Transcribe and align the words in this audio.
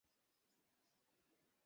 হেই, 0.03 0.17
Castro. 0.19 1.51